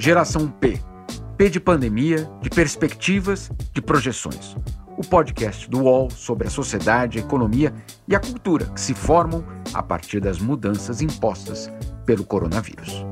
[0.00, 0.80] Geração P.
[1.36, 4.56] P de pandemia, de perspectivas, de projeções.
[4.96, 7.70] O podcast do UOL sobre a sociedade, a economia
[8.08, 9.44] e a cultura que se formam
[9.74, 11.70] a partir das mudanças impostas
[12.06, 13.04] pelo coronavírus.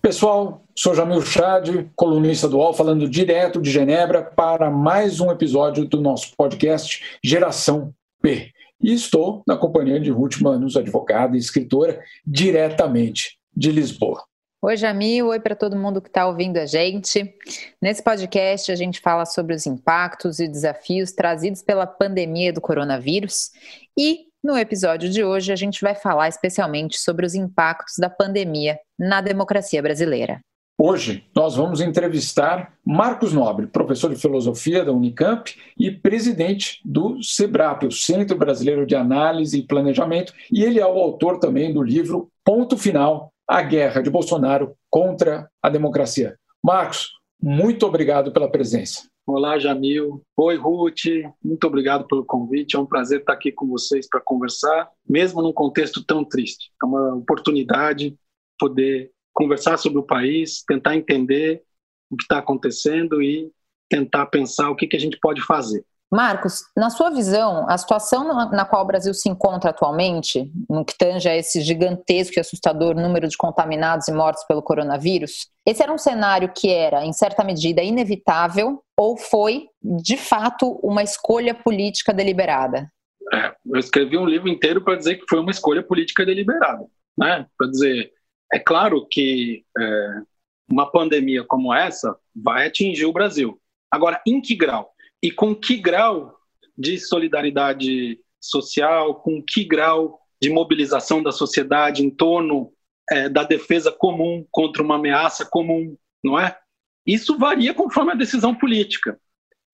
[0.00, 5.84] Pessoal, sou Jamil Chad, colunista do UOL, falando direto de Genebra para mais um episódio
[5.84, 7.92] do nosso podcast Geração
[8.22, 8.54] P.
[8.82, 14.24] E estou na companhia de Ruth Manos, advogada e escritora, diretamente de Lisboa.
[14.60, 15.28] Oi, Jamil.
[15.28, 17.32] Oi para todo mundo que está ouvindo a gente.
[17.80, 23.50] Nesse podcast, a gente fala sobre os impactos e desafios trazidos pela pandemia do coronavírus.
[23.96, 28.78] E no episódio de hoje, a gente vai falar especialmente sobre os impactos da pandemia
[28.98, 30.40] na democracia brasileira.
[30.78, 37.84] Hoje nós vamos entrevistar Marcos Nobre, professor de filosofia da Unicamp e presidente do SEBRAP,
[37.84, 42.30] o Centro Brasileiro de Análise e Planejamento, e ele é o autor também do livro
[42.44, 46.36] Ponto Final: A Guerra de Bolsonaro contra a Democracia.
[46.64, 49.02] Marcos, muito obrigado pela presença.
[49.24, 50.20] Olá, Jamil.
[50.36, 51.04] Oi, Ruth.
[51.44, 52.74] Muito obrigado pelo convite.
[52.74, 56.72] É um prazer estar aqui com vocês para conversar, mesmo num contexto tão triste.
[56.82, 58.16] É uma oportunidade
[58.58, 61.62] poder conversar sobre o país, tentar entender
[62.10, 63.50] o que está acontecendo e
[63.88, 65.84] tentar pensar o que, que a gente pode fazer.
[66.12, 70.96] Marcos, na sua visão, a situação na qual o Brasil se encontra atualmente, no que
[70.96, 75.90] tange a esse gigantesco e assustador número de contaminados e mortos pelo coronavírus, esse era
[75.90, 82.12] um cenário que era, em certa medida, inevitável ou foi, de fato, uma escolha política
[82.12, 82.92] deliberada?
[83.32, 86.84] É, eu escrevi um livro inteiro para dizer que foi uma escolha política deliberada,
[87.16, 87.46] né?
[87.56, 88.12] Para dizer
[88.52, 90.22] é claro que é,
[90.70, 93.60] uma pandemia como essa vai atingir o Brasil.
[93.90, 94.92] Agora, em que grau?
[95.22, 96.36] E com que grau
[96.76, 102.72] de solidariedade social, com que grau de mobilização da sociedade em torno
[103.10, 106.58] é, da defesa comum contra uma ameaça comum, não é?
[107.06, 109.18] Isso varia conforme a decisão política.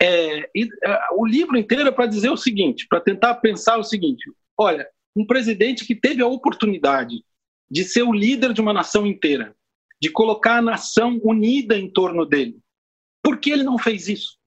[0.00, 3.84] É, e, é, o livro inteiro é para dizer o seguinte, para tentar pensar o
[3.84, 7.24] seguinte: olha, um presidente que teve a oportunidade
[7.70, 9.54] de ser o líder de uma nação inteira,
[10.00, 12.58] de colocar a nação unida em torno dele.
[13.22, 14.38] Por que ele não fez isso?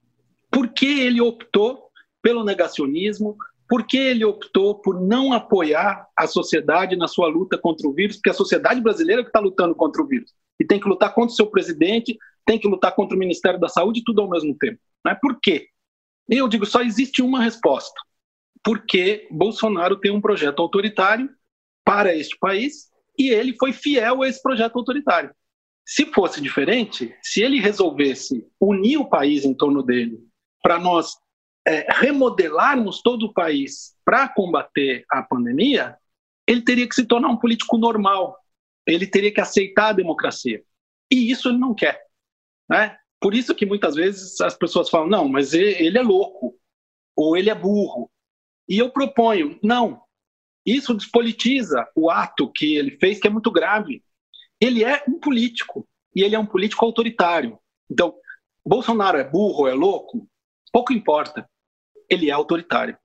[0.50, 1.90] Por que ele optou
[2.22, 3.38] pelo negacionismo?
[3.68, 8.18] Por que ele optou por não apoiar a sociedade na sua luta contra o vírus?
[8.18, 10.34] Porque a sociedade brasileira que está lutando contra o vírus.
[10.60, 13.70] E tem que lutar contra o seu presidente, tem que lutar contra o Ministério da
[13.70, 14.80] Saúde, tudo ao mesmo tempo.
[15.06, 15.70] Não é por quê?
[16.28, 18.00] Eu digo, só existe uma resposta.
[18.64, 21.30] Porque Bolsonaro tem um projeto autoritário
[21.84, 25.34] para este país e ele foi fiel a esse projeto autoritário.
[25.86, 30.20] Se fosse diferente, se ele resolvesse unir o país em torno dele
[30.62, 31.16] para nós
[31.68, 35.98] é, remodelarmos todo o país para combater a pandemia,
[36.48, 38.38] ele teria que se tornar um político normal,
[38.86, 40.64] ele teria que aceitar a democracia.
[41.12, 42.02] E isso ele não quer.
[42.70, 42.98] Né?
[43.20, 46.58] Por isso que muitas vezes as pessoas falam, não, mas ele é louco,
[47.16, 48.10] ou ele é burro.
[48.68, 50.02] E eu proponho, não,
[50.66, 54.04] isso despolitiza o ato que ele fez, que é muito grave.
[54.60, 57.58] Ele é um político, e ele é um político autoritário.
[57.90, 58.14] Então,
[58.66, 60.28] Bolsonaro é burro, é louco?
[60.72, 61.48] Pouco importa.
[62.10, 62.98] Ele é autoritário.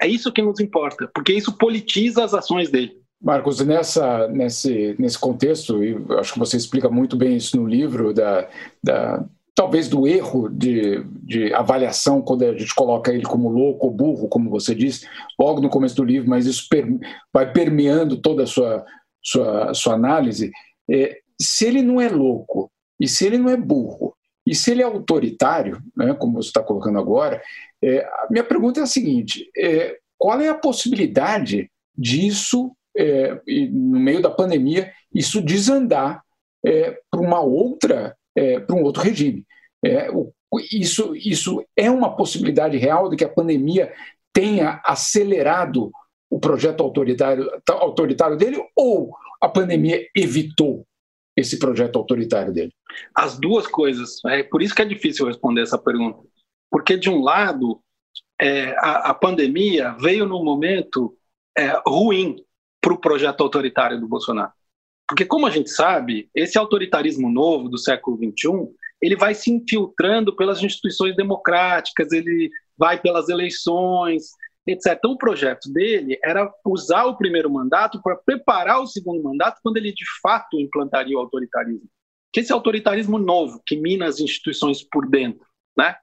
[0.00, 3.00] É isso que nos importa, porque isso politiza as ações dele.
[3.20, 8.14] Marcos, nessa, nesse, nesse contexto, e acho que você explica muito bem isso no livro,
[8.14, 8.48] da,
[8.80, 13.92] da, talvez do erro de, de avaliação quando a gente coloca ele como louco ou
[13.92, 15.04] burro, como você disse,
[15.36, 16.86] logo no começo do livro, mas isso per,
[17.34, 18.86] vai permeando toda a sua,
[19.20, 20.52] sua, sua análise.
[20.88, 22.70] É, se ele não é louco,
[23.00, 24.14] e se ele não é burro,
[24.46, 27.42] e se ele é autoritário, né, como você está colocando agora,
[27.82, 33.40] é, a minha pergunta é a seguinte: é, qual é a possibilidade disso, é,
[33.72, 36.22] no meio da pandemia, isso desandar
[36.64, 39.44] é, para uma outra é, para um outro regime.
[39.84, 40.32] É, o,
[40.72, 43.92] isso, isso é uma possibilidade real de que a pandemia
[44.32, 45.90] tenha acelerado
[46.30, 49.10] o projeto autoritário, autoritário dele ou
[49.40, 50.86] a pandemia evitou
[51.36, 52.72] esse projeto autoritário dele?
[53.14, 54.24] As duas coisas.
[54.26, 56.20] É por isso que é difícil responder essa pergunta.
[56.70, 57.80] Porque, de um lado,
[58.40, 61.16] é, a, a, pandemia veio num momento
[61.56, 62.36] é, ruim
[62.80, 64.52] para o projeto autoritário do Bolsonaro.
[65.08, 68.68] Porque, como a gente sabe, esse autoritarismo novo do século XXI,
[69.00, 74.24] ele vai se infiltrando pelas instituições democráticas, ele vai pelas eleições,
[74.66, 74.94] etc.
[74.98, 79.78] Então, o projeto dele era usar o primeiro mandato para preparar o segundo mandato quando
[79.78, 81.88] ele, de fato, implantaria o autoritarismo.
[82.30, 85.46] Que esse autoritarismo novo, que mina as instituições por dentro,
[85.76, 85.96] né?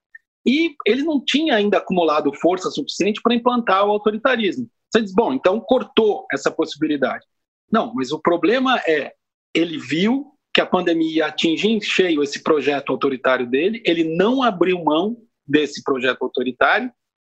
[0.48, 4.68] E ele não tinha ainda acumulado força suficiente para implantar o autoritarismo.
[4.92, 7.26] Você diz, bom, então cortou essa possibilidade.
[7.72, 9.14] Não, mas o problema é
[9.54, 14.42] ele viu que a pandemia ia atingir em cheio esse projeto autoritário dele, ele não
[14.42, 16.92] abriu mão desse projeto autoritário,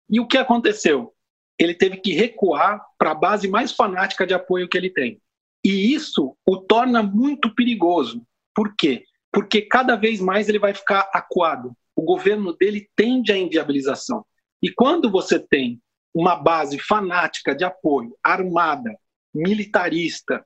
[0.08, 1.12] e o que aconteceu?
[1.58, 5.20] Ele teve que recuar para a base mais fanática de apoio que ele tem.
[5.64, 8.22] E isso o torna muito perigoso.
[8.54, 9.04] Por quê?
[9.30, 11.72] Porque cada vez mais ele vai ficar acuado.
[11.94, 14.24] O governo dele tende à inviabilização.
[14.62, 15.80] E quando você tem
[16.14, 18.90] uma base fanática de apoio, armada,
[19.34, 20.44] militarista,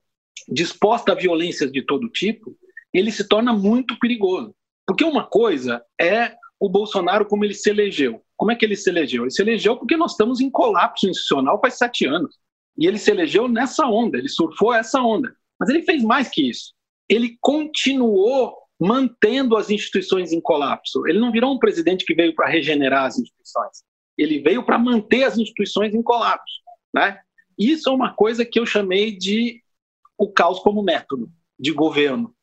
[0.49, 2.57] disposta a violências de todo tipo,
[2.93, 4.55] ele se torna muito perigoso.
[4.87, 8.23] Porque uma coisa é o Bolsonaro como ele se elegeu.
[8.37, 9.23] Como é que ele se elegeu?
[9.23, 12.37] Ele se elegeu porque nós estamos em colapso institucional faz sete anos.
[12.77, 15.35] E ele se elegeu nessa onda, ele surfou essa onda.
[15.59, 16.73] Mas ele fez mais que isso.
[17.09, 21.07] Ele continuou mantendo as instituições em colapso.
[21.07, 23.85] Ele não virou um presidente que veio para regenerar as instituições.
[24.19, 26.61] Ele veio para manter as instituições em colapso.
[26.93, 27.19] Né?
[27.59, 29.63] Isso é uma coisa que eu chamei de
[30.17, 32.35] o caos como método de governo,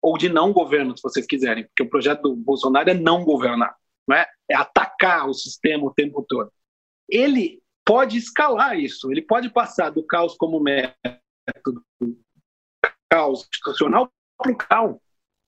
[0.00, 3.76] ou de não governo, se vocês quiserem, porque o projeto do Bolsonaro é não governar,
[4.06, 4.26] não é?
[4.48, 6.52] é atacar o sistema o tempo todo.
[7.08, 11.82] Ele pode escalar isso, ele pode passar do caos como método,
[13.10, 14.96] caos institucional, para o caos.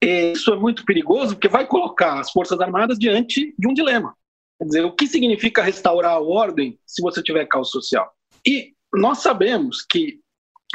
[0.02, 4.16] E isso é muito perigoso porque vai colocar as Forças Armadas diante de um dilema.
[4.58, 8.10] Quer dizer, o que significa restaurar a ordem se você tiver caos social?
[8.46, 10.20] E nós sabemos que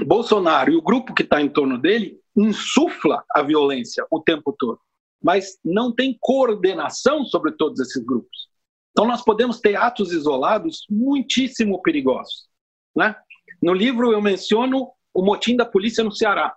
[0.06, 4.80] Bolsonaro e o grupo que está em torno dele insufla a violência o tempo todo,
[5.22, 8.50] mas não tem coordenação sobre todos esses grupos.
[8.92, 12.48] Então nós podemos ter atos isolados muitíssimo perigosos.
[12.96, 13.16] Né?
[13.62, 16.56] No livro eu menciono o motim da polícia no Ceará.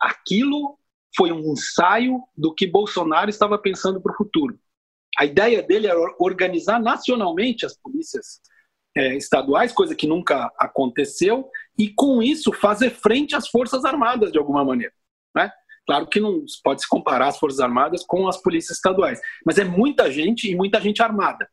[0.00, 0.78] Aquilo
[1.16, 4.58] foi um ensaio do que Bolsonaro estava pensando para o futuro.
[5.18, 8.40] A ideia dele era organizar nacionalmente as polícias
[8.98, 11.48] é, estaduais, coisa que nunca aconteceu,
[11.78, 14.92] e com isso fazer frente às Forças Armadas de alguma maneira.
[15.32, 15.52] Né?
[15.86, 19.64] Claro que não pode se comparar as Forças Armadas com as polícias estaduais, mas é
[19.64, 21.48] muita gente e muita gente armada.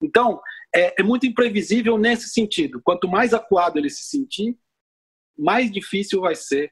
[0.00, 0.40] Então,
[0.72, 2.80] é, é muito imprevisível nesse sentido.
[2.84, 4.56] Quanto mais acuado ele se sentir,
[5.36, 6.70] mais difícil vai ser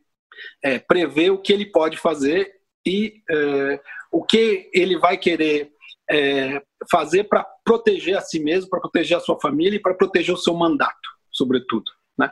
[0.63, 2.53] é, prever o que ele pode fazer
[2.87, 3.81] e é,
[4.13, 5.73] o que ele vai querer
[6.09, 10.35] é, fazer para proteger a si mesmo, para proteger a sua família e para proteger
[10.35, 11.91] o seu mandato, sobretudo.
[12.19, 12.31] Né?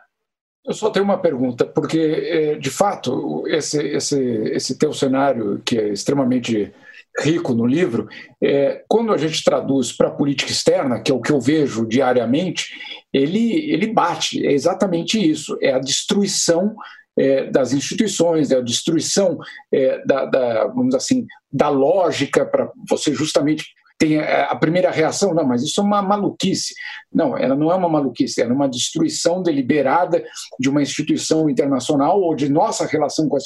[0.64, 5.78] Eu só tenho uma pergunta, porque, é, de fato, esse, esse, esse teu cenário, que
[5.78, 6.72] é extremamente
[7.20, 8.08] rico no livro,
[8.42, 11.86] é, quando a gente traduz para a política externa, que é o que eu vejo
[11.86, 12.72] diariamente,
[13.12, 16.74] ele, ele bate, é exatamente isso, é a destruição
[17.18, 19.38] é, das instituições, é a destruição
[19.72, 23.66] é, da, da, vamos assim, da lógica para você justamente
[24.02, 26.74] tem a primeira reação, não, mas isso é uma maluquice.
[27.12, 30.24] Não, ela não é uma maluquice, é uma destruição deliberada
[30.58, 33.38] de uma instituição internacional ou de nossa relação com,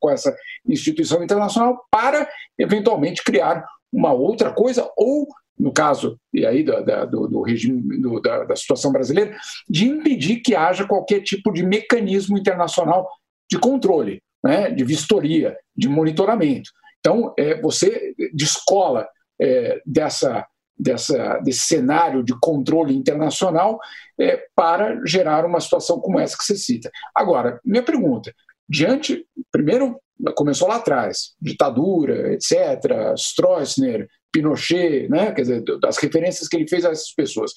[0.00, 0.34] com essa
[0.66, 2.26] instituição internacional para,
[2.58, 5.28] eventualmente, criar uma outra coisa ou
[5.58, 9.36] no caso e aí da, da, do, do, regime do, da, da, situação brasileira,
[9.68, 13.06] de impedir que haja qualquer tipo de mecanismo internacional
[13.50, 16.70] de controle, né, de vistoria, de monitoramento.
[17.00, 19.06] Então, é, você descola
[19.40, 20.46] é, dessa,
[20.78, 23.78] dessa, desse cenário de controle internacional
[24.18, 26.90] é, para gerar uma situação como essa que você cita.
[27.14, 28.34] Agora, minha pergunta,
[28.68, 30.00] diante, primeiro
[30.36, 35.32] começou lá atrás, ditadura, etc., Stroessner, Pinochet, né?
[35.32, 37.52] quer dizer, das referências que ele fez a essas pessoas.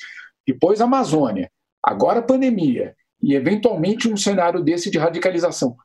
[0.46, 1.52] Depois Amazônia,
[1.84, 5.76] agora pandemia e eventualmente um cenário desse de radicalização.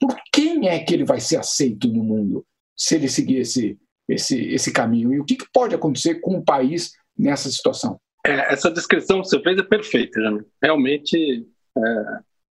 [0.00, 4.40] Por quem é que ele vai ser aceito no mundo se ele seguir esse, esse,
[4.52, 5.12] esse caminho?
[5.12, 8.00] E o que, que pode acontecer com o país nessa situação?
[8.24, 10.46] É, essa descrição que você fez é perfeita, Jânio.
[10.62, 11.46] Realmente
[11.76, 11.80] é,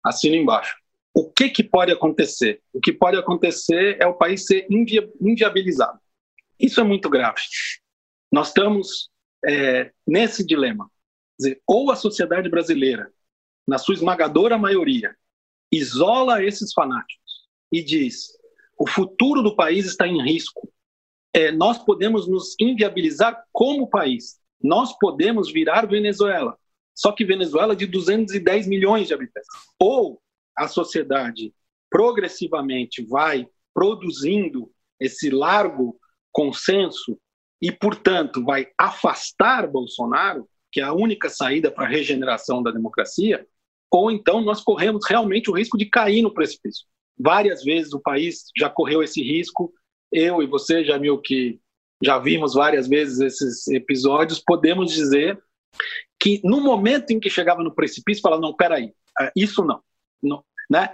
[0.04, 0.76] assino embaixo.
[1.12, 2.60] O que, que pode acontecer?
[2.72, 5.98] O que pode acontecer é o país ser invia inviabilizado.
[6.58, 7.40] Isso é muito grave.
[8.32, 9.10] Nós estamos
[9.44, 10.90] é, nesse dilema.
[11.38, 13.10] Dizer, ou a sociedade brasileira,
[13.66, 15.14] na sua esmagadora maioria,
[15.70, 18.28] isola esses fanáticos e diz:
[18.78, 20.72] o futuro do país está em risco,
[21.34, 24.38] é, nós podemos nos inviabilizar como país.
[24.62, 26.56] Nós podemos virar Venezuela.
[26.94, 29.48] Só que Venezuela de 210 milhões de habitantes.
[29.78, 30.22] Ou
[30.56, 31.52] a sociedade
[31.90, 35.98] progressivamente vai produzindo esse largo
[36.32, 37.18] consenso
[37.60, 43.44] e, portanto, vai afastar Bolsonaro, que é a única saída para a regeneração da democracia,
[43.90, 46.86] ou então nós corremos realmente o risco de cair no precipício.
[47.18, 49.72] Várias vezes o país já correu esse risco
[50.14, 51.60] eu e você, Jamil, que
[52.02, 55.38] já vimos várias vezes esses episódios, podemos dizer
[56.18, 59.80] que no momento em que chegava no precipício, falava, não, peraí, é, isso não,
[60.22, 60.88] não né?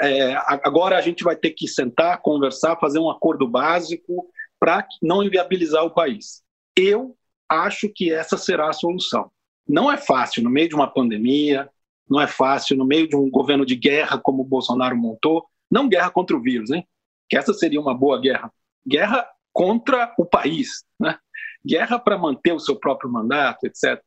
[0.00, 4.28] é, agora a gente vai ter que sentar, conversar, fazer um acordo básico
[4.58, 6.42] para não inviabilizar o país.
[6.76, 7.16] Eu
[7.48, 9.30] acho que essa será a solução.
[9.66, 11.68] Não é fácil no meio de uma pandemia,
[12.08, 15.88] não é fácil no meio de um governo de guerra como o Bolsonaro montou, não
[15.88, 16.86] guerra contra o vírus, hein?
[17.28, 18.52] Que essa seria uma boa guerra.
[18.86, 21.18] Guerra contra o país, né?
[21.66, 24.02] Guerra para manter o seu próprio mandato, etc.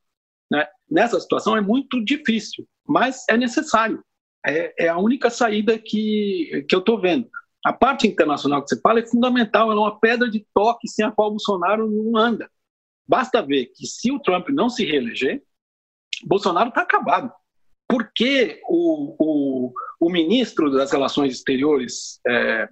[0.52, 0.68] Né?
[0.90, 4.04] Nessa situação é muito difícil, mas é necessário.
[4.46, 7.30] É, é a única saída que, que eu estou vendo.
[7.66, 11.04] A parte internacional que você fala é fundamental, ela é uma pedra de toque sem
[11.06, 12.50] a qual Bolsonaro não anda.
[13.06, 15.42] Basta ver que se o Trump não se reeleger,
[16.24, 17.32] Bolsonaro está acabado.
[17.90, 22.70] Porque o, o, o, ministro das Relações Exteriores, é,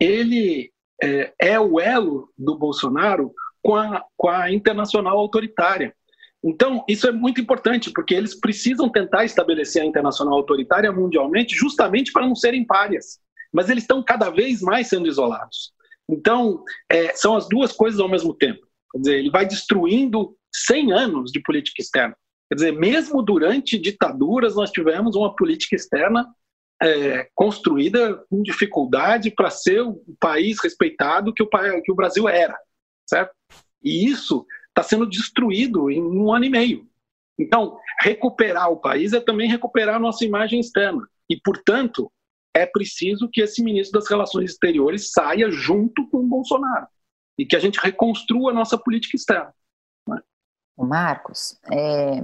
[0.00, 3.32] ele é, é, o elo do Bolsonaro
[3.62, 5.94] com a, com a internacional autoritária.
[6.42, 12.12] Então, isso é muito importante, porque eles precisam tentar estabelecer a internacional autoritária mundialmente justamente
[12.12, 13.18] para não serem párias.
[13.50, 15.72] Mas eles estão cada vez mais sendo isolados.
[16.08, 18.66] Então, é, são as duas coisas ao mesmo tempo.
[18.92, 22.14] Quer dizer, ele vai destruindo 100 anos de política externa.
[22.50, 26.26] Quer dizer, mesmo durante ditaduras, nós tivemos uma política externa
[26.84, 31.48] é, construída com dificuldade para ser o país respeitado que o,
[31.82, 32.58] que o Brasil era,
[33.08, 33.34] certo?
[33.82, 36.86] E isso está sendo destruído em um ano e meio.
[37.38, 41.08] Então, recuperar o país é também recuperar a nossa imagem externa.
[41.28, 42.12] E, portanto,
[42.54, 46.86] é preciso que esse ministro das Relações Exteriores saia junto com o Bolsonaro
[47.38, 49.52] e que a gente reconstrua a nossa política externa.
[50.06, 50.20] Né?
[50.78, 52.20] Marcos, é,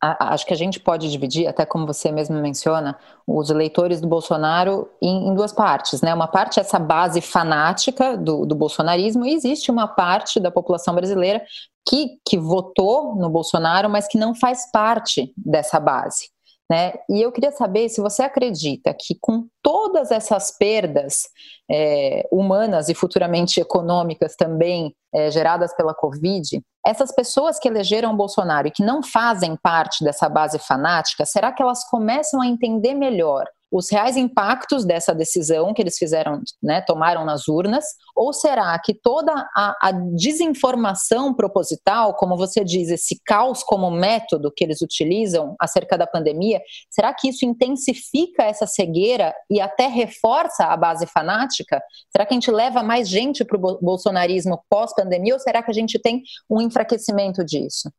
[0.00, 4.88] acho que a gente pode dividir, até como você mesmo menciona, os eleitores do Bolsonaro
[5.00, 6.00] em, em duas partes.
[6.00, 6.14] Né?
[6.14, 10.94] Uma parte é essa base fanática do, do, bolsonarismo, e existe uma parte da população
[10.94, 11.42] brasileira
[11.86, 16.30] que, que votou no Bolsonaro, mas que não faz parte dessa base.
[16.70, 16.92] Né?
[17.08, 21.24] E eu queria saber se você acredita que, com todas essas perdas
[21.68, 28.68] é, humanas e futuramente econômicas também é, geradas pela Covid, essas pessoas que elegeram Bolsonaro
[28.68, 33.46] e que não fazem parte dessa base fanática, será que elas começam a entender melhor
[33.70, 37.84] os reais impactos dessa decisão que eles fizeram, né, tomaram nas urnas,
[38.16, 44.52] ou será que toda a, a, desinformação proposital, como você diz, esse caos como método
[44.54, 46.60] que eles utilizam acerca da pandemia,
[46.90, 51.80] será que isso intensifica essa cegueira e até reforça a base fanática?
[52.10, 55.74] Será que a gente leva mais gente para o bolsonarismo pós-pandemia ou será que a
[55.74, 57.90] gente tem um enfraquecimento disso?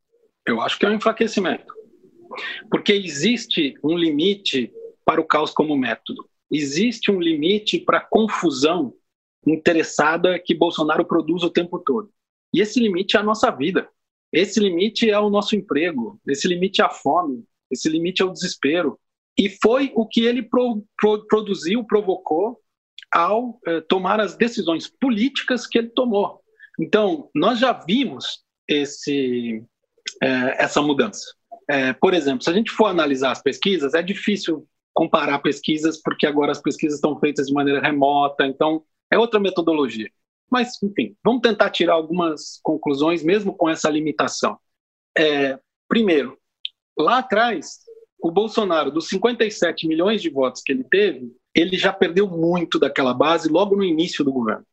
[0.46, 1.72] Eu acho que é um enfraquecimento.
[2.70, 4.72] Porque existe um limite
[5.04, 6.28] para o caos como método.
[6.50, 8.94] Existe um limite para a confusão
[9.46, 12.10] interessada que Bolsonaro produz o tempo todo.
[12.52, 13.88] E esse limite é a nossa vida.
[14.32, 16.20] Esse limite é o nosso emprego.
[16.26, 17.44] Esse limite é a fome.
[17.70, 18.98] Esse limite é o desespero.
[19.38, 22.60] E foi o que ele pro, pro, produziu, provocou
[23.12, 26.40] ao eh, tomar as decisões políticas que ele tomou.
[26.78, 29.62] Então, nós já vimos esse,
[30.22, 31.24] eh, essa mudança.
[31.68, 36.26] Eh, por exemplo, se a gente for analisar as pesquisas, é difícil comparar pesquisas, porque
[36.26, 40.10] agora as pesquisas estão feitas de maneira remota, então é outra metodologia.
[40.50, 44.58] Mas, enfim, vamos tentar tirar algumas conclusões, mesmo com essa limitação.
[45.16, 45.58] É,
[45.88, 46.38] primeiro,
[46.98, 47.78] lá atrás,
[48.22, 53.12] o Bolsonaro, dos 57 milhões de votos que ele teve, ele já perdeu muito daquela
[53.12, 54.66] base logo no início do governo.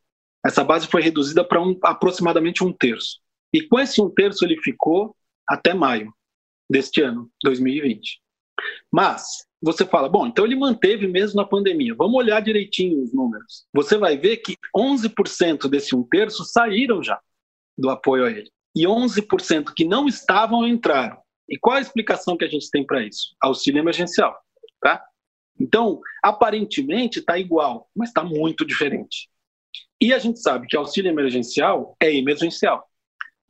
[0.46, 3.20] Essa base foi reduzida para um, aproximadamente um terço.
[3.54, 5.16] E com esse um terço ele ficou
[5.48, 6.14] até maio
[6.70, 8.22] deste ano, 2020.
[8.92, 11.94] Mas você fala, bom, então ele manteve mesmo na pandemia.
[11.94, 13.66] Vamos olhar direitinho os números.
[13.74, 17.20] Você vai ver que 11% desse um terço saíram já
[17.78, 18.50] do apoio a ele.
[18.76, 21.18] E 11% que não estavam entraram.
[21.50, 23.36] E qual a explicação que a gente tem para isso?
[23.42, 24.38] Auxílio emergencial.
[24.80, 25.04] Tá?
[25.60, 29.30] Então, aparentemente está igual, mas está muito diferente.
[30.02, 32.88] E a gente sabe que auxílio emergencial é emergencial.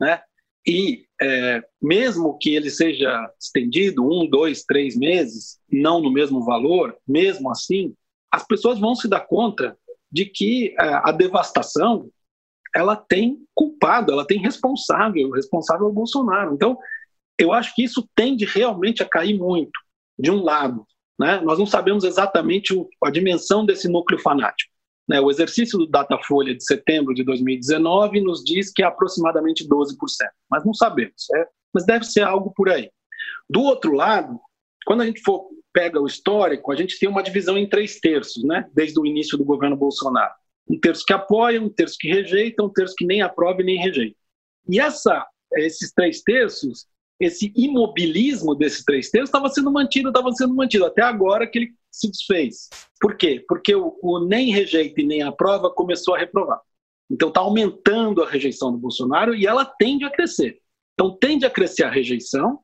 [0.00, 0.20] Né?
[0.66, 6.96] E é, mesmo que ele seja estendido um, dois, três meses, não no mesmo valor,
[7.06, 7.94] mesmo assim,
[8.30, 9.76] as pessoas vão se dar conta
[10.10, 12.10] de que é, a devastação
[12.74, 16.54] ela tem culpado, ela tem responsável, o responsável é o Bolsonaro.
[16.54, 16.78] Então,
[17.38, 19.72] eu acho que isso tende realmente a cair muito,
[20.18, 20.86] de um lado.
[21.18, 21.40] Né?
[21.40, 24.69] Nós não sabemos exatamente a dimensão desse núcleo fanático.
[25.10, 25.20] Né?
[25.20, 29.96] O exercício do Datafolha de setembro de 2019 nos diz que é aproximadamente 12%,
[30.48, 31.28] mas não sabemos.
[31.34, 32.88] É, mas deve ser algo por aí.
[33.48, 34.38] Do outro lado,
[34.86, 38.44] quando a gente for pega o histórico, a gente tem uma divisão em três terços,
[38.44, 38.68] né?
[38.72, 40.32] desde o início do governo Bolsonaro.
[40.68, 43.78] Um terço que apoia, um terço que rejeita, um terço que nem aprova e nem
[43.78, 44.16] rejeita.
[44.68, 45.26] E essa,
[45.56, 46.86] esses três terços
[47.20, 51.74] esse imobilismo desses três terços estava sendo mantido, estava sendo mantido, até agora que ele
[51.90, 52.70] se desfez.
[52.98, 53.44] Por quê?
[53.46, 56.60] Porque o, o nem rejeita e nem aprova começou a reprovar.
[57.10, 60.60] Então está aumentando a rejeição do Bolsonaro e ela tende a crescer.
[60.94, 62.60] Então tende a crescer a rejeição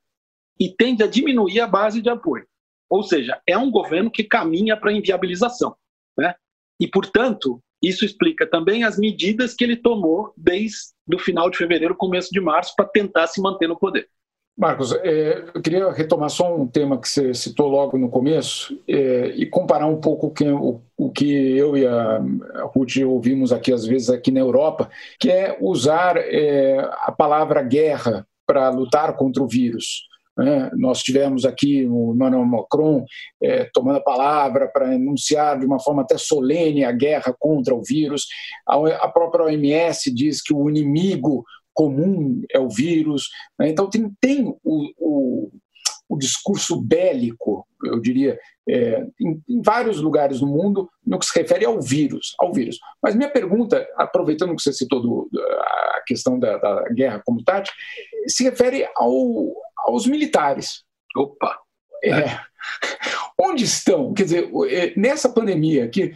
[0.59, 2.47] e tende a diminuir a base de apoio.
[2.89, 5.77] Ou seja, é um governo que caminha para a inviabilização.
[6.17, 6.35] Né?
[6.81, 11.97] E, portanto, isso explica também as medidas que ele tomou desde o final de fevereiro,
[11.97, 14.09] começo de março, para tentar se manter no poder.
[14.57, 19.27] Marcos, é, eu queria retomar só um tema que você citou logo no começo é,
[19.37, 20.33] e comparar um pouco
[20.97, 22.23] o, que eu e a,
[22.75, 24.89] Ruth ouvimos aqui às vezes aqui na Europa,
[25.21, 30.07] que é usar é, a palavra guerra para lutar contra o vírus.
[30.39, 30.71] Né?
[30.75, 33.05] Nós tivemos aqui o Emmanuel Macron
[33.75, 38.27] tomando a palavra para anunciar de uma forma até solene a guerra contra o vírus.
[38.67, 41.45] A própria OMS diz que o inimigo
[41.77, 43.29] comum é o vírus.
[43.59, 43.69] Né?
[43.69, 45.51] Então, tem, tem o, o,
[46.09, 51.39] o, discurso bélico, eu diria, é, em, em, vários lugares do mundo, no que se
[51.39, 52.35] refere ao vírus.
[52.41, 52.79] ao vírus.
[53.03, 57.77] Mas minha pergunta, aproveitando que você citou do, a questão da, da guerra como tática,
[58.27, 59.55] se refere ao,
[59.87, 60.83] aos militares.
[61.15, 61.61] Opa!
[62.03, 62.41] É.
[63.39, 64.15] Onde estão?
[64.15, 66.15] Quer dizer, é, nessa pandemia que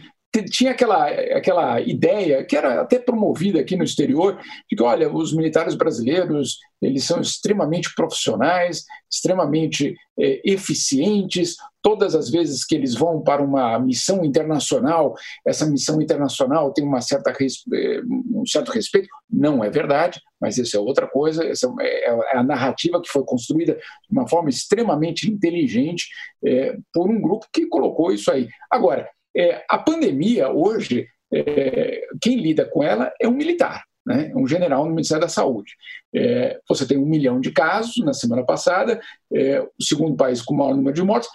[0.49, 5.35] tinha aquela, aquela ideia, que era até promovida aqui no exterior, de que, olha, os
[5.35, 11.55] militares brasileiros eles são extremamente profissionais, extremamente é, eficientes.
[11.81, 15.13] Todas as vezes que eles vão para uma missão internacional,
[15.45, 18.01] essa missão internacional tem uma certa, é,
[18.33, 19.07] um certo respeito.
[19.29, 21.45] Não é verdade, mas isso é outra coisa.
[21.45, 26.07] Essa é, é a narrativa que foi construída de uma forma extremamente inteligente
[26.43, 28.47] é, por um grupo que colocou isso aí.
[28.71, 34.31] Agora, é, a pandemia, hoje, é, quem lida com ela é um militar, né?
[34.35, 35.73] um general no Ministério da Saúde.
[36.13, 38.99] É, você tem um milhão de casos na semana passada,
[39.33, 41.29] é, o segundo país com o maior número de mortes.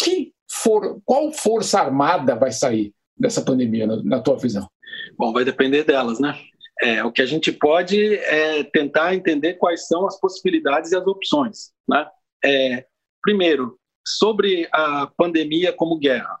[0.00, 4.68] Que for, qual força armada vai sair dessa pandemia, na, na tua visão?
[5.16, 6.38] Bom, vai depender delas, né?
[6.82, 11.06] É, o que a gente pode é tentar entender quais são as possibilidades e as
[11.06, 11.70] opções.
[11.88, 12.04] Né?
[12.44, 12.86] É,
[13.22, 16.40] primeiro, sobre a pandemia como guerra.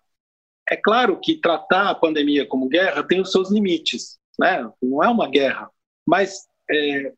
[0.68, 4.68] É claro que tratar a pandemia como guerra tem os seus limites, né?
[4.82, 5.68] não é uma guerra,
[6.06, 7.12] mas é,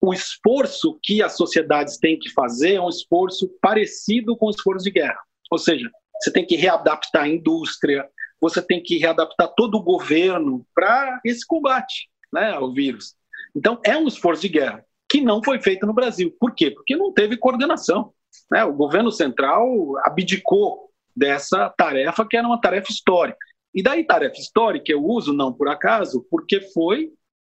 [0.00, 4.84] o esforço que as sociedades têm que fazer é um esforço parecido com o esforço
[4.84, 5.18] de guerra.
[5.50, 8.08] Ou seja, você tem que readaptar a indústria,
[8.40, 13.14] você tem que readaptar todo o governo para esse combate né, ao vírus.
[13.54, 16.34] Então, é um esforço de guerra que não foi feito no Brasil.
[16.38, 16.70] Por quê?
[16.70, 18.12] Porque não teve coordenação.
[18.50, 18.64] Né?
[18.64, 19.66] O governo central
[20.04, 23.38] abdicou dessa tarefa, que era uma tarefa histórica.
[23.74, 27.12] E daí, tarefa histórica, eu uso, não por acaso, porque foi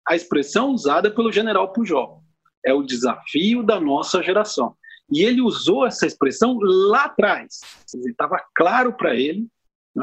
[0.07, 2.21] a expressão usada pelo general Pujol.
[2.65, 4.75] É o desafio da nossa geração.
[5.11, 7.59] E ele usou essa expressão lá atrás.
[8.07, 9.47] Estava claro para ele,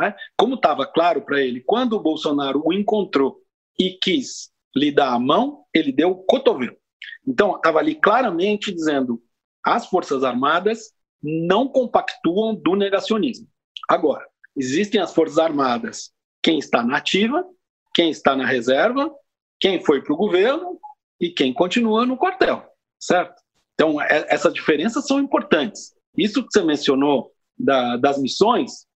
[0.02, 0.14] é?
[0.36, 3.40] como estava claro para ele, quando o Bolsonaro o encontrou
[3.78, 6.76] e quis lhe dar a mão, ele deu o cotovelo.
[7.26, 9.22] Então, estava ali claramente dizendo:
[9.64, 13.46] as Forças Armadas não compactuam do negacionismo.
[13.88, 14.26] Agora,
[14.56, 17.44] existem as Forças Armadas, quem está na ativa,
[17.94, 19.12] quem está na reserva,
[19.60, 20.78] quem foi para o governo
[21.20, 22.64] e quem continua no quartel,
[22.98, 23.42] certo?
[23.74, 25.94] Então, é, essas diferenças são importantes.
[26.16, 28.86] Isso que você mencionou da, das missões,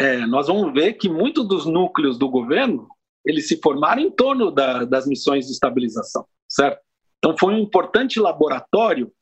[0.00, 2.88] é, nós vamos ver que muitos dos núcleos do governo
[3.24, 6.80] eles se formaram em torno da, das missões de estabilização, certo?
[7.18, 9.12] Então, foi um importante laboratório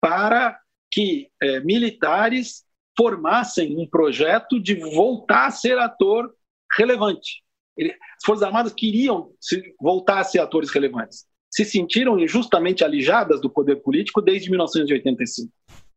[0.00, 0.58] para
[0.92, 2.64] que é, militares
[2.96, 6.30] formassem um projeto de voltar a ser ator
[6.76, 7.42] relevante.
[7.76, 11.24] Ele, as Forças Armadas queriam se, voltar a ser atores relevantes.
[11.50, 15.50] Se sentiram injustamente alijadas do poder político desde 1985.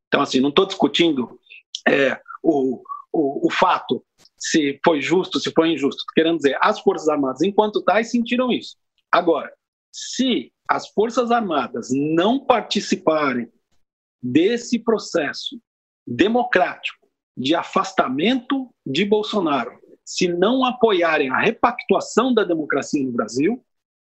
[0.08, 1.40] Então, assim, não estou discutindo
[1.88, 2.82] é, o,
[3.12, 4.04] o, o, fato,
[4.38, 6.04] se foi justo, se foi injusto.
[6.14, 8.78] Querendo dizer, as Forças Armadas, enquanto tais, sentiram isso.
[9.12, 9.52] Agora,
[9.92, 13.50] se as Forças Armadas não participarem
[14.26, 15.62] desse processo
[16.08, 17.08] democrático
[17.38, 23.64] de afastamento de Bolsonaro, se não apoiarem a repactuação da democracia no Brasil,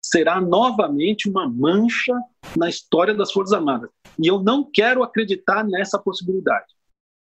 [0.03, 2.15] será novamente uma mancha
[2.57, 3.91] na história das Forças Armadas.
[4.19, 6.67] E eu não quero acreditar nessa possibilidade.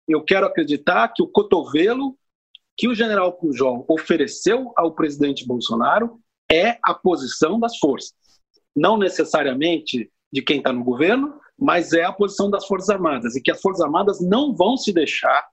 [0.08, 2.18] Eu quero acreditar que o cotovelo
[2.78, 8.14] que o general Pujol ofereceu ao presidente Bolsonaro é a posição das forças.
[8.76, 13.42] Não necessariamente de quem está no governo, mas é a posição das Forças Armadas e
[13.42, 15.48] que as Forças Armadas não vão se deixar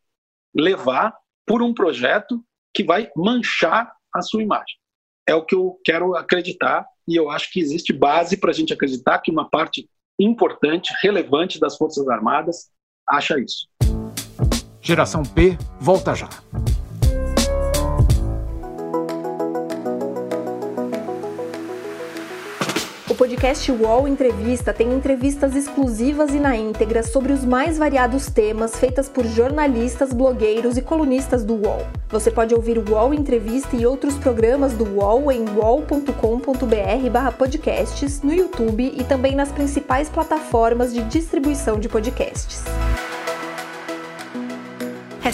[0.54, 1.14] levar
[1.46, 2.42] por um projeto
[2.74, 4.76] que vai manchar a sua imagem.
[5.26, 8.72] É o que eu quero acreditar e eu acho que existe base para a gente
[8.72, 9.88] acreditar que uma parte
[10.18, 12.70] importante, relevante das Forças Armadas
[13.08, 13.68] acha isso.
[14.80, 16.28] Geração P volta já.
[23.44, 29.06] Podcast UOL Entrevista tem entrevistas exclusivas e na íntegra sobre os mais variados temas feitas
[29.06, 31.86] por jornalistas, blogueiros e colunistas do UOL.
[32.08, 38.94] Você pode ouvir o UOL Entrevista e outros programas do UOL em uol.com.br/podcasts, no YouTube
[38.96, 42.64] e também nas principais plataformas de distribuição de podcasts.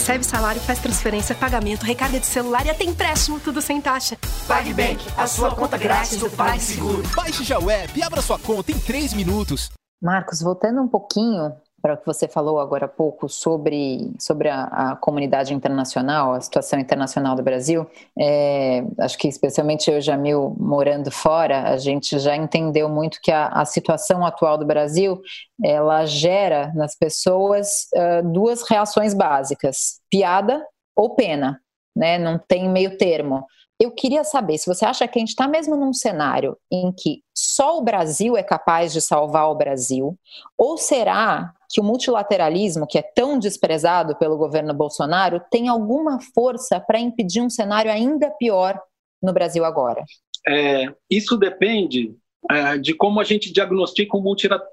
[0.01, 4.17] Recebe salário, faz transferência, pagamento, recarga de celular e até empréstimo, tudo sem taxa.
[4.49, 7.03] PagBank, a sua conta grátis do PagSeguro.
[7.15, 9.71] Baixe já o app e abra sua conta em 3 minutos.
[10.03, 14.65] Marcos, voltando um pouquinho para o que você falou agora há pouco sobre, sobre a,
[14.65, 17.87] a comunidade internacional, a situação internacional do Brasil,
[18.19, 23.49] é, acho que especialmente eu, Jamil, morando fora, a gente já entendeu muito que a,
[23.49, 25.21] a situação atual do Brasil,
[25.63, 30.65] ela gera nas pessoas uh, duas reações básicas, piada
[30.97, 31.61] ou pena,
[31.97, 32.19] né?
[32.19, 33.47] não tem meio termo.
[33.81, 37.23] Eu queria saber se você acha que a gente está mesmo num cenário em que
[37.35, 40.19] só o Brasil é capaz de salvar o Brasil,
[40.59, 46.79] ou será que o multilateralismo, que é tão desprezado pelo governo Bolsonaro, tem alguma força
[46.79, 48.79] para impedir um cenário ainda pior
[49.23, 50.05] no Brasil agora?
[50.47, 52.15] É, isso depende
[52.51, 54.23] é, de como a gente diagnostica o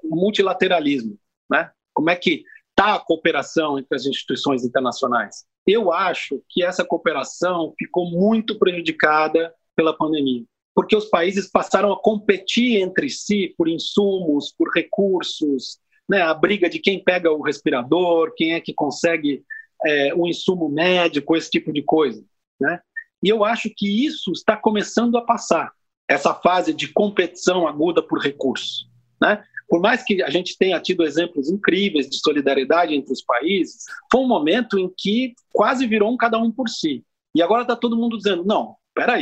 [0.04, 1.16] multilateralismo,
[1.50, 1.70] né?
[1.94, 5.46] Como é que está a cooperação entre as instituições internacionais?
[5.70, 10.42] Eu acho que essa cooperação ficou muito prejudicada pela pandemia,
[10.74, 15.78] porque os países passaram a competir entre si por insumos, por recursos,
[16.08, 16.22] né?
[16.22, 19.44] a briga de quem pega o respirador, quem é que consegue
[19.84, 22.24] é, o insumo médico, esse tipo de coisa.
[22.58, 22.80] Né?
[23.22, 25.70] E eu acho que isso está começando a passar,
[26.08, 28.88] essa fase de competição aguda por recursos.
[29.20, 29.44] Né?
[29.68, 34.22] Por mais que a gente tenha tido exemplos incríveis de solidariedade entre os países, foi
[34.22, 37.04] um momento em que quase virou um cada um por si.
[37.34, 39.20] E agora está todo mundo dizendo: não, espera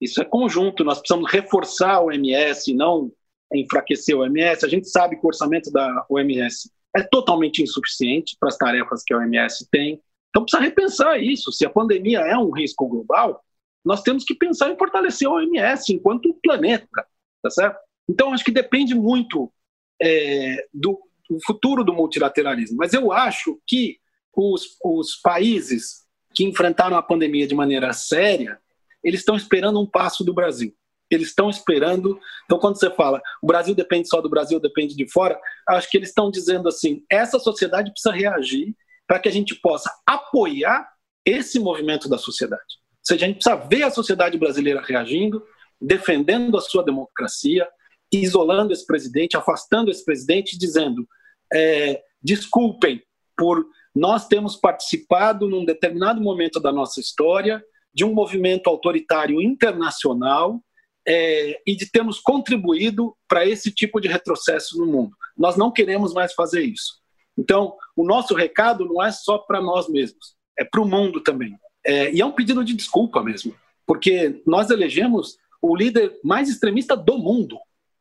[0.00, 3.12] isso é conjunto, nós precisamos reforçar o OMS, não
[3.52, 4.64] enfraquecer o OMS.
[4.64, 9.12] A gente sabe que o orçamento da OMS é totalmente insuficiente para as tarefas que
[9.12, 10.00] a OMS tem.
[10.30, 11.52] Então precisa repensar isso.
[11.52, 13.44] Se a pandemia é um risco global,
[13.84, 17.06] nós temos que pensar em fortalecer a OMS enquanto planeta,
[17.42, 17.78] tá certo?
[18.08, 19.52] Então acho que depende muito
[20.00, 22.76] é, do, do, futuro do multilateralismo.
[22.76, 23.98] Mas eu acho que
[24.34, 28.58] os, os países que enfrentaram a pandemia de maneira séria,
[29.02, 30.74] eles estão esperando um passo do Brasil.
[31.10, 32.18] Eles estão esperando.
[32.44, 35.96] Então, quando você fala o Brasil depende só do Brasil, depende de fora, acho que
[35.96, 38.74] eles estão dizendo assim: essa sociedade precisa reagir
[39.08, 40.88] para que a gente possa apoiar
[41.26, 42.62] esse movimento da sociedade.
[42.62, 45.42] Ou seja, a gente precisa ver a sociedade brasileira reagindo,
[45.80, 47.68] defendendo a sua democracia,
[48.12, 51.06] isolando esse presidente, afastando esse presidente, dizendo:
[51.52, 53.02] é, desculpem
[53.36, 60.62] por nós termos participado num determinado momento da nossa história de um movimento autoritário internacional
[61.06, 65.16] é, e de termos contribuído para esse tipo de retrocesso no mundo.
[65.36, 67.00] Nós não queremos mais fazer isso.
[67.36, 71.56] Então, o nosso recado não é só para nós mesmos, é para o mundo também.
[71.84, 73.54] É, e é um pedido de desculpa mesmo,
[73.86, 77.58] porque nós elegemos o líder mais extremista do mundo.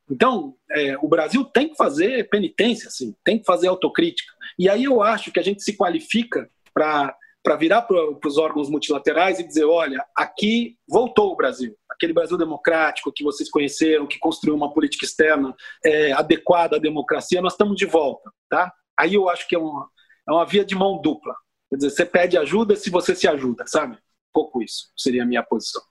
[0.09, 4.33] Então, é, o Brasil tem que fazer penitência, assim, tem que fazer autocrítica.
[4.57, 9.39] E aí eu acho que a gente se qualifica para virar para os órgãos multilaterais
[9.39, 14.55] e dizer: olha, aqui voltou o Brasil, aquele Brasil democrático que vocês conheceram, que construiu
[14.55, 18.31] uma política externa é, adequada à democracia, nós estamos de volta.
[18.49, 18.73] Tá?
[18.97, 19.87] Aí eu acho que é uma,
[20.27, 21.35] é uma via de mão dupla.
[21.69, 23.97] Quer dizer, você pede ajuda se você se ajuda, sabe?
[24.33, 25.81] Pouco isso seria a minha posição.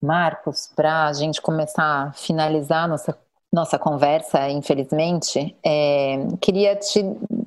[0.00, 3.12] Marcos, para a gente começar a finalizar nossa
[3.52, 7.02] nossa conversa, infelizmente, é, queria te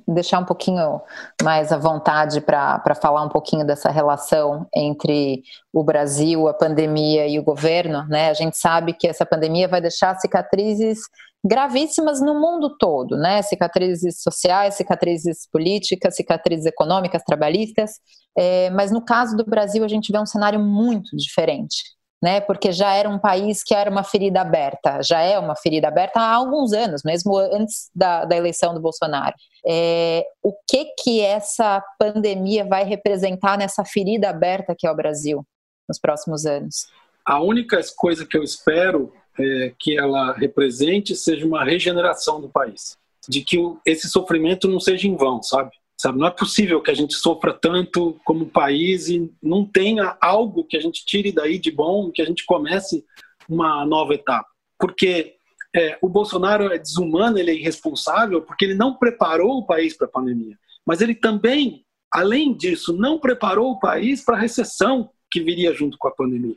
[0.07, 0.99] deixar um pouquinho
[1.43, 7.37] mais à vontade para falar um pouquinho dessa relação entre o Brasil, a pandemia e
[7.37, 8.05] o governo.
[8.07, 8.29] Né?
[8.29, 11.01] A gente sabe que essa pandemia vai deixar cicatrizes
[11.43, 13.41] gravíssimas no mundo todo, né?
[13.41, 17.93] Cicatrizes sociais, cicatrizes políticas, cicatrizes econômicas, trabalhistas.
[18.37, 21.83] É, mas no caso do Brasil, a gente vê um cenário muito diferente
[22.21, 22.39] né?
[22.39, 26.19] Porque já era um país que era uma ferida aberta, já é uma ferida aberta
[26.19, 29.33] há alguns anos, mesmo antes da, da eleição do Bolsonaro.
[29.65, 35.45] É, o que que essa pandemia vai representar nessa ferida aberta que é o Brasil
[35.89, 36.87] nos próximos anos?
[37.25, 42.97] A única coisa que eu espero é que ela represente seja uma regeneração do país,
[43.27, 45.71] de que esse sofrimento não seja em vão, sabe?
[46.01, 46.17] Sabe?
[46.17, 50.75] Não é possível que a gente sofra tanto como país e não tenha algo que
[50.75, 53.05] a gente tire daí de bom, que a gente comece
[53.47, 54.47] uma nova etapa.
[54.79, 55.35] Porque
[55.75, 60.07] é, o Bolsonaro é desumano, ele é irresponsável, porque ele não preparou o país para
[60.07, 60.57] a pandemia.
[60.83, 65.99] mas ele também, além disso, não preparou o país para a recessão que viria junto
[65.99, 66.55] com a pandemia.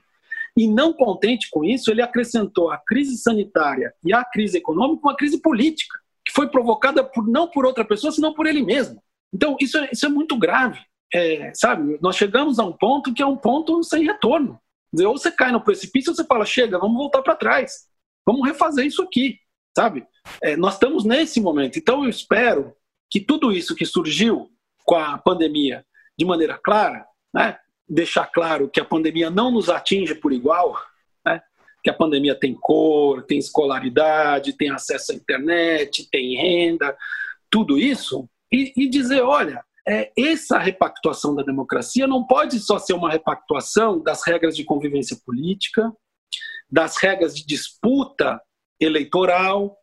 [0.56, 5.16] E não contente com isso, ele acrescentou a crise sanitária e a crise econômica uma
[5.16, 9.04] crise política, que foi provocada por, não por outra pessoa, senão por ele mesmo.
[9.34, 10.78] Então, isso é, isso é muito grave.
[11.12, 14.60] É, sabe, nós chegamos a um ponto que é um ponto sem retorno.
[14.92, 17.88] Dizer, ou você cai no precipício ou você fala, chega, vamos voltar para trás.
[18.24, 19.38] Vamos refazer isso aqui,
[19.76, 20.06] sabe?
[20.42, 21.78] É, nós estamos nesse momento.
[21.78, 22.74] Então, eu espero
[23.10, 24.50] que tudo isso que surgiu
[24.84, 25.84] com a pandemia
[26.16, 30.76] de maneira clara, né, deixar claro que a pandemia não nos atinge por igual,
[31.24, 31.40] né?
[31.82, 36.96] que a pandemia tem cor, tem escolaridade, tem acesso à internet, tem renda,
[37.50, 42.94] tudo isso, e, e dizer, olha, é, essa repactuação da democracia não pode só ser
[42.94, 45.92] uma repactuação das regras de convivência política,
[46.70, 48.40] das regras de disputa
[48.80, 49.76] eleitoral,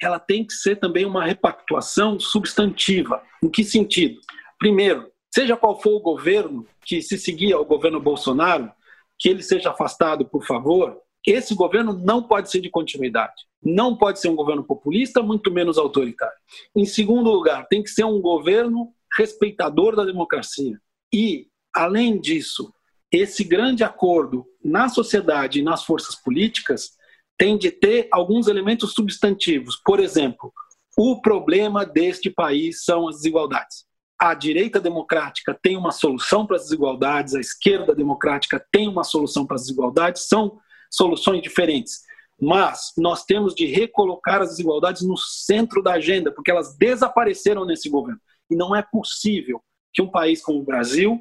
[0.00, 3.22] ela tem que ser também uma repactuação substantiva.
[3.42, 4.20] Em que sentido?
[4.58, 8.70] Primeiro, seja qual for o governo que se seguir ao governo Bolsonaro,
[9.18, 10.96] que ele seja afastado, por favor.
[11.28, 13.34] Esse governo não pode ser de continuidade.
[13.62, 16.36] Não pode ser um governo populista, muito menos autoritário.
[16.74, 20.80] Em segundo lugar, tem que ser um governo respeitador da democracia.
[21.12, 22.72] E, além disso,
[23.12, 26.96] esse grande acordo na sociedade e nas forças políticas
[27.36, 29.76] tem de ter alguns elementos substantivos.
[29.84, 30.52] Por exemplo,
[30.96, 33.88] o problema deste país são as desigualdades
[34.20, 39.46] a direita democrática tem uma solução para as desigualdades, a esquerda democrática tem uma solução
[39.46, 40.58] para as desigualdades, são
[40.90, 42.00] soluções diferentes.
[42.40, 47.88] Mas nós temos de recolocar as desigualdades no centro da agenda, porque elas desapareceram nesse
[47.88, 48.20] governo.
[48.50, 49.60] E não é possível
[49.92, 51.20] que um país como o Brasil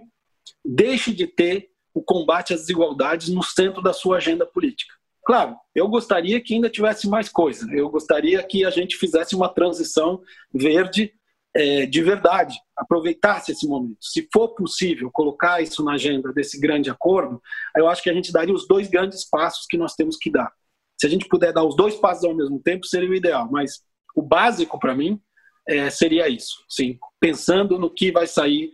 [0.63, 4.93] deixe de ter o combate às desigualdades no centro da sua agenda política.
[5.25, 7.67] Claro, eu gostaria que ainda tivesse mais coisa.
[7.73, 10.21] Eu gostaria que a gente fizesse uma transição
[10.53, 11.11] verde
[11.55, 13.97] é, de verdade, aproveitasse esse momento.
[14.01, 17.41] Se for possível colocar isso na agenda desse grande acordo,
[17.75, 20.51] eu acho que a gente daria os dois grandes passos que nós temos que dar.
[20.99, 23.81] Se a gente puder dar os dois passos ao mesmo tempo, seria o ideal, mas
[24.15, 25.19] o básico para mim
[25.67, 26.63] é, seria isso.
[26.69, 28.71] Sim, pensando no que vai sair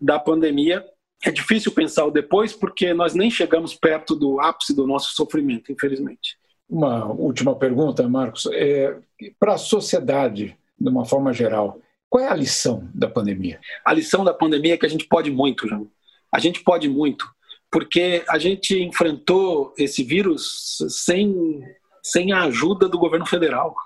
[0.00, 0.84] da pandemia.
[1.22, 5.70] É difícil pensar o depois porque nós nem chegamos perto do ápice do nosso sofrimento,
[5.70, 6.38] infelizmente.
[6.68, 8.46] Uma última pergunta, Marcos.
[8.52, 8.96] É,
[9.38, 11.78] para a sociedade, de uma forma geral,
[12.10, 13.60] qual é a lição da pandemia?
[13.86, 15.88] A lição da pandemia é que a gente pode muito, João.
[16.32, 17.24] A gente pode muito,
[17.70, 21.62] porque a gente enfrentou esse vírus sem,
[22.02, 23.76] sem a ajuda do governo federal.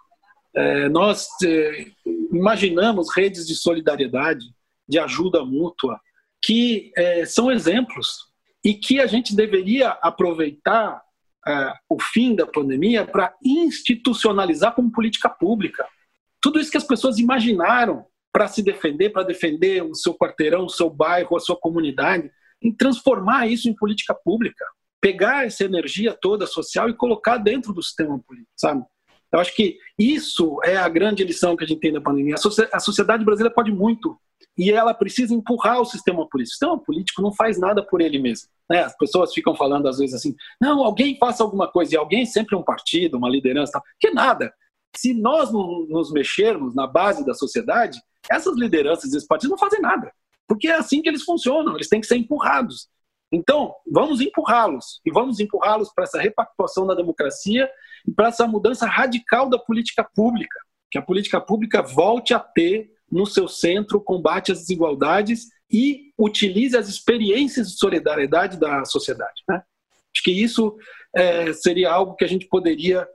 [0.57, 1.87] É, nós é,
[2.33, 4.47] imaginamos redes de solidariedade,
[4.89, 6.01] de ajuda mútua,
[6.43, 8.33] que é, são exemplos
[8.65, 11.03] e que a gente deveria aproveitar
[11.47, 15.87] é, o fim da pandemia para institucionalizar como política pública.
[16.41, 20.69] Tudo isso que as pessoas imaginaram para se defender, para defender o seu quarteirão, o
[20.69, 24.65] seu bairro, a sua comunidade, em transformar isso em política pública,
[25.01, 28.85] pegar essa energia toda social e colocar dentro do sistema político, sabe?
[29.33, 32.35] Eu acho que isso é a grande lição que a gente tem da pandemia.
[32.73, 34.19] A sociedade brasileira pode muito
[34.59, 36.51] e ela precisa empurrar o sistema político.
[36.51, 38.49] O sistema político não faz nada por ele mesmo.
[38.69, 38.83] Né?
[38.83, 42.57] As pessoas ficam falando às vezes assim: não, alguém faça alguma coisa, e alguém sempre
[42.57, 43.83] é um partido, uma liderança, tal.
[44.01, 44.53] que nada.
[44.97, 49.81] Se nós não nos mexermos na base da sociedade, essas lideranças desses partidos não fazem
[49.81, 50.13] nada,
[50.47, 52.89] porque é assim que eles funcionam, eles têm que ser empurrados.
[53.33, 57.69] Então, vamos empurrá-los, e vamos empurrá-los para essa repactuação da democracia
[58.07, 60.59] e para essa mudança radical da política pública,
[60.91, 66.13] que a política pública volte a ter no seu centro o combate às desigualdades e
[66.19, 69.43] utilize as experiências de solidariedade da sociedade.
[69.49, 69.57] Né?
[70.15, 70.77] Acho que isso
[71.15, 73.07] é, seria algo que a gente poderia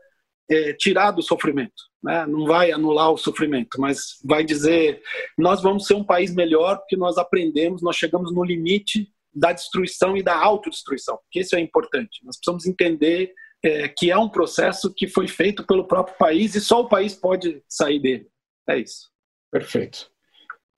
[0.50, 1.90] é, tirar do sofrimento.
[2.04, 2.26] Né?
[2.26, 5.02] Não vai anular o sofrimento, mas vai dizer:
[5.38, 10.18] nós vamos ser um país melhor porque nós aprendemos, nós chegamos no limite da destruição
[10.18, 12.20] e da autodestruição, que isso é importante.
[12.24, 13.32] Nós precisamos entender
[13.64, 17.14] é, que é um processo que foi feito pelo próprio país e só o país
[17.14, 18.28] pode sair dele.
[18.68, 19.10] É isso.
[19.52, 20.10] Perfeito.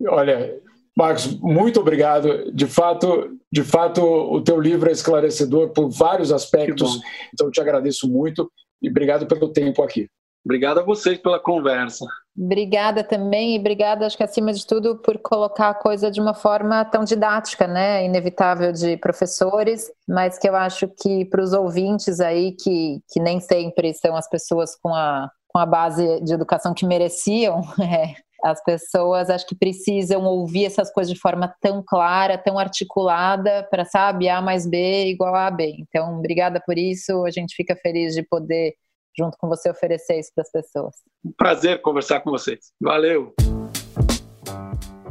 [0.08, 0.60] Olha,
[0.98, 2.52] Marcos, muito obrigado.
[2.52, 7.00] De fato, de fato, o teu livro é esclarecedor por vários aspectos.
[7.34, 8.52] Então, eu te agradeço muito
[8.82, 10.08] e obrigado pelo tempo aqui.
[10.44, 12.06] Obrigado a vocês pela conversa.
[12.36, 16.34] Obrigada também e obrigada, acho que acima de tudo, por colocar a coisa de uma
[16.34, 18.06] forma tão didática, né?
[18.06, 23.40] Inevitável de professores, mas que eu acho que para os ouvintes aí, que, que nem
[23.40, 28.64] sempre são as pessoas com a, com a base de educação que mereciam, é, as
[28.64, 34.30] pessoas acho que precisam ouvir essas coisas de forma tão clara, tão articulada, para saber
[34.30, 35.76] A mais B igual a B.
[35.80, 37.26] Então, obrigada por isso.
[37.26, 38.74] A gente fica feliz de poder,
[39.18, 40.96] junto com você, oferecer isso para as pessoas.
[41.24, 42.72] Um prazer conversar com vocês.
[42.82, 43.34] Valeu.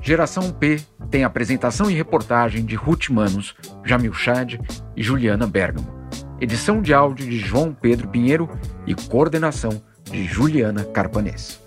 [0.00, 4.54] Geração P tem apresentação e reportagem de Ruth Manos, Jamil Chad
[4.96, 6.00] e Juliana Bergamo.
[6.40, 8.48] Edição de áudio de João Pedro Pinheiro
[8.86, 11.60] e coordenação de Juliana Carpanês.